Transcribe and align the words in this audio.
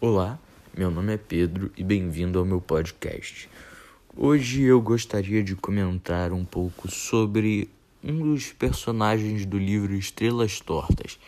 Olá, 0.00 0.38
meu 0.76 0.92
nome 0.92 1.14
é 1.14 1.16
Pedro 1.16 1.72
e 1.76 1.82
bem-vindo 1.82 2.38
ao 2.38 2.44
meu 2.44 2.60
podcast. 2.60 3.50
Hoje 4.16 4.62
eu 4.62 4.80
gostaria 4.80 5.42
de 5.42 5.56
comentar 5.56 6.32
um 6.32 6.44
pouco 6.44 6.88
sobre 6.88 7.68
um 8.04 8.32
dos 8.32 8.52
personagens 8.52 9.44
do 9.44 9.58
livro 9.58 9.92
Estrelas 9.96 10.60
Tortas. 10.60 11.18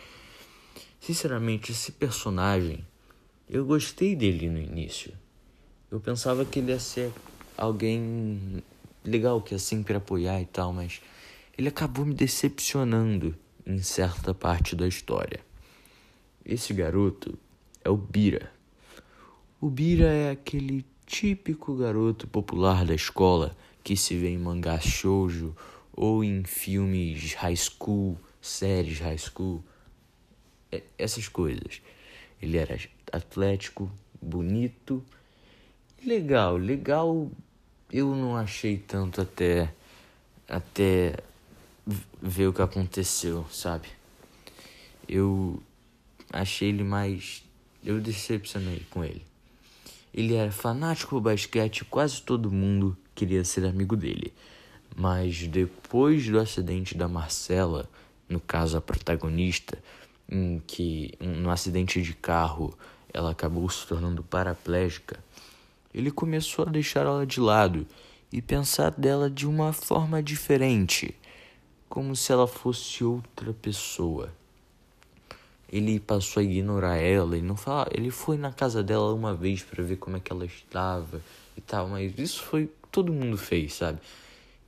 Sinceramente, 1.01 1.73
esse 1.73 1.91
personagem, 1.91 2.87
eu 3.49 3.65
gostei 3.65 4.15
dele 4.15 4.49
no 4.49 4.57
início. 4.57 5.11
Eu 5.91 5.99
pensava 5.99 6.45
que 6.45 6.59
ele 6.59 6.71
ia 6.71 6.79
ser 6.79 7.11
alguém 7.57 8.63
legal, 9.03 9.41
que 9.41 9.53
ia 9.53 9.59
sempre 9.59 9.95
apoiar 9.95 10.39
e 10.39 10.45
tal, 10.45 10.71
mas 10.71 11.01
ele 11.57 11.67
acabou 11.67 12.05
me 12.05 12.13
decepcionando 12.13 13.35
em 13.65 13.79
certa 13.79 14.33
parte 14.33 14.77
da 14.77 14.87
história. 14.87 15.41
Esse 16.45 16.73
garoto 16.73 17.37
é 17.83 17.89
o 17.89 17.97
Bira. 17.97 18.60
O 19.61 19.69
Bira 19.69 20.07
é 20.07 20.31
aquele 20.31 20.83
típico 21.05 21.75
garoto 21.75 22.27
popular 22.27 22.83
da 22.83 22.95
escola 22.95 23.55
que 23.83 23.95
se 23.95 24.17
vê 24.17 24.29
em 24.29 24.37
mangá 24.39 24.79
shoujo 24.79 25.55
ou 25.93 26.23
em 26.23 26.43
filmes 26.43 27.35
high 27.35 27.55
school, 27.55 28.17
séries 28.41 28.97
high 28.97 29.19
school, 29.19 29.63
é, 30.71 30.81
essas 30.97 31.27
coisas. 31.27 31.79
Ele 32.41 32.57
era 32.57 32.75
atlético, 33.11 33.91
bonito, 34.19 35.05
legal, 36.03 36.57
legal. 36.57 37.29
Eu 37.93 38.15
não 38.15 38.35
achei 38.35 38.79
tanto 38.79 39.21
até 39.21 39.71
até 40.49 41.17
ver 42.19 42.47
o 42.47 42.53
que 42.53 42.63
aconteceu, 42.63 43.45
sabe? 43.51 43.89
Eu 45.07 45.61
achei 46.33 46.69
ele 46.69 46.83
mais 46.83 47.43
eu 47.83 48.01
decepcionei 48.01 48.81
com 48.89 49.03
ele. 49.03 49.30
Ele 50.13 50.35
era 50.35 50.51
fanático 50.51 51.15
do 51.15 51.21
basquete, 51.21 51.85
quase 51.85 52.21
todo 52.21 52.51
mundo 52.51 52.97
queria 53.15 53.43
ser 53.45 53.65
amigo 53.65 53.95
dele. 53.95 54.33
Mas 54.95 55.47
depois 55.47 56.27
do 56.27 56.39
acidente 56.39 56.97
da 56.97 57.07
Marcela, 57.07 57.89
no 58.27 58.39
caso 58.39 58.77
a 58.77 58.81
protagonista, 58.81 59.77
em 60.29 60.61
que 60.67 61.13
no 61.19 61.49
acidente 61.49 62.01
de 62.01 62.13
carro 62.13 62.77
ela 63.13 63.31
acabou 63.31 63.69
se 63.69 63.87
tornando 63.87 64.23
paraplégica, 64.23 65.23
ele 65.93 66.11
começou 66.11 66.65
a 66.65 66.71
deixar 66.71 67.05
ela 67.05 67.25
de 67.25 67.39
lado 67.39 67.87
e 68.31 68.41
pensar 68.41 68.91
dela 68.91 69.29
de 69.29 69.47
uma 69.47 69.73
forma 69.73 70.21
diferente, 70.21 71.15
como 71.87 72.15
se 72.15 72.31
ela 72.31 72.47
fosse 72.47 73.03
outra 73.03 73.53
pessoa 73.53 74.31
ele 75.71 75.99
passou 75.99 76.41
a 76.41 76.43
ignorar 76.43 76.97
ela 76.97 77.37
e 77.37 77.41
não 77.41 77.55
falar. 77.55 77.87
Ele 77.91 78.11
foi 78.11 78.37
na 78.37 78.51
casa 78.51 78.83
dela 78.83 79.13
uma 79.13 79.33
vez 79.33 79.63
para 79.63 79.81
ver 79.83 79.95
como 79.95 80.17
é 80.17 80.19
que 80.19 80.31
ela 80.31 80.45
estava 80.45 81.21
e 81.55 81.61
tal, 81.61 81.87
mas 81.87 82.17
isso 82.17 82.43
foi 82.43 82.69
todo 82.91 83.13
mundo 83.13 83.37
fez, 83.37 83.75
sabe? 83.75 83.99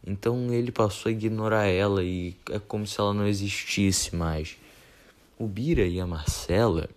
Então 0.05 0.53
ele 0.53 0.71
passou 0.71 1.09
a 1.09 1.13
ignorar 1.13 1.65
ela 1.65 2.03
e 2.03 2.35
é 2.49 2.59
como 2.59 2.87
se 2.87 2.99
ela 2.99 3.13
não 3.13 3.27
existisse 3.27 4.15
mais. 4.15 4.57
O 5.37 5.45
Bira 5.45 5.85
e 5.85 5.99
a 5.99 6.07
Marcela, 6.07 6.89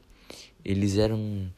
eles 0.64 0.96
eram 0.98 1.50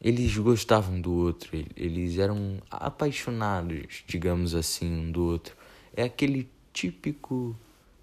eles 0.00 0.36
gostavam 0.36 1.00
do 1.00 1.14
outro, 1.14 1.50
eles 1.74 2.18
eram 2.18 2.58
apaixonados, 2.70 4.04
digamos 4.06 4.54
assim, 4.54 4.86
um 4.86 5.10
do 5.10 5.24
outro. 5.24 5.56
É 5.96 6.02
aquele 6.02 6.46
típico, 6.74 7.56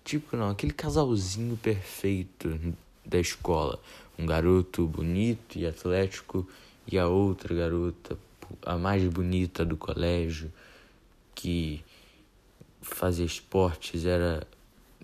típico 0.03 0.35
não, 0.35 0.49
aquele 0.49 0.73
casalzinho 0.73 1.55
perfeito 1.57 2.59
da 3.05 3.19
escola. 3.19 3.79
Um 4.17 4.25
garoto 4.25 4.85
bonito 4.87 5.57
e 5.57 5.65
atlético 5.65 6.47
e 6.87 6.97
a 6.97 7.07
outra 7.07 7.55
garota, 7.55 8.17
a 8.65 8.77
mais 8.77 9.03
bonita 9.05 9.65
do 9.65 9.77
colégio, 9.77 10.51
que 11.33 11.83
fazia 12.81 13.25
esportes, 13.25 14.05
era. 14.05 14.45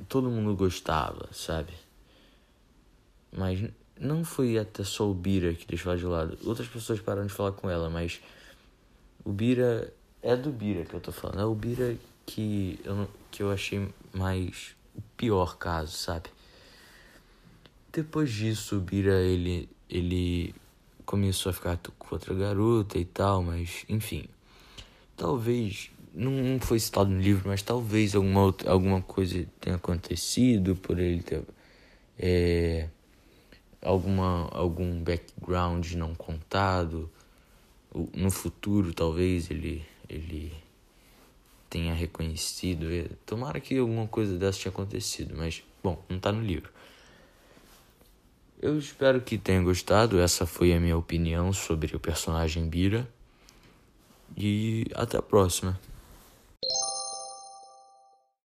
Todo 0.07 0.29
mundo 0.29 0.55
gostava, 0.55 1.27
sabe? 1.31 1.73
Mas 3.31 3.67
não 3.99 4.23
foi 4.23 4.57
até 4.57 4.83
só 4.83 5.09
o 5.09 5.13
Bira 5.13 5.53
que 5.53 5.65
deixou 5.65 5.91
ela 5.91 5.99
de 5.99 6.05
lado. 6.05 6.37
Outras 6.45 6.67
pessoas 6.67 6.99
pararam 6.99 7.25
de 7.25 7.33
falar 7.33 7.51
com 7.53 7.69
ela, 7.69 7.89
mas 7.89 8.21
o 9.25 9.31
Bira 9.31 9.91
é 10.21 10.35
do 10.35 10.51
Bira 10.51 10.85
que 10.85 10.93
eu 10.93 11.01
tô 11.01 11.11
falando. 11.11 11.41
É 11.41 11.45
o 11.45 11.55
Bira 11.55 11.97
que 12.25 12.79
eu, 12.83 13.09
que 13.31 13.41
eu 13.41 13.51
achei 13.51 13.87
mais 14.13 14.75
o 14.95 15.01
pior 15.15 15.57
caso, 15.57 15.93
sabe? 15.97 16.29
Depois 17.97 18.31
disso, 18.31 18.77
o 18.77 18.79
Bira, 18.79 19.23
ele, 19.23 19.67
ele 19.89 20.53
começou 21.03 21.49
a 21.49 21.53
ficar 21.53 21.79
com 21.97 22.13
outra 22.13 22.31
garota 22.35 22.95
e 22.99 23.03
tal, 23.03 23.41
mas 23.41 23.85
enfim. 23.89 24.25
Talvez, 25.15 25.89
não 26.13 26.59
foi 26.59 26.79
citado 26.79 27.09
no 27.09 27.19
livro, 27.19 27.49
mas 27.49 27.63
talvez 27.63 28.13
alguma, 28.13 28.43
outra, 28.43 28.69
alguma 28.69 29.01
coisa 29.01 29.47
tenha 29.59 29.77
acontecido 29.77 30.75
por 30.75 30.99
ele 30.99 31.23
ter 31.23 31.41
é, 32.19 32.87
alguma, 33.81 34.47
algum 34.51 35.01
background 35.01 35.93
não 35.93 36.13
contado. 36.13 37.09
No 38.13 38.29
futuro, 38.29 38.93
talvez 38.93 39.49
ele, 39.49 39.83
ele 40.07 40.53
tenha 41.67 41.95
reconhecido. 41.95 42.85
Tomara 43.25 43.59
que 43.59 43.75
alguma 43.75 44.07
coisa 44.07 44.37
dessa 44.37 44.59
tenha 44.59 44.71
acontecido, 44.71 45.33
mas 45.35 45.63
bom, 45.83 45.99
não 46.07 46.19
tá 46.19 46.31
no 46.31 46.43
livro. 46.43 46.77
Eu 48.59 48.77
espero 48.79 49.21
que 49.21 49.37
tenha 49.37 49.61
gostado. 49.61 50.19
Essa 50.19 50.45
foi 50.45 50.73
a 50.73 50.79
minha 50.79 50.97
opinião 50.97 51.53
sobre 51.53 51.95
o 51.95 51.99
personagem 51.99 52.67
Bira. 52.67 53.07
E 54.35 54.85
até 54.95 55.17
a 55.17 55.21
próxima. 55.21 55.79